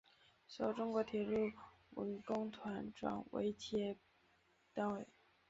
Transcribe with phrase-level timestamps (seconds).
[0.47, 1.51] 随后中国铁路
[1.91, 3.95] 文工团转为企业
[4.73, 5.05] 单位。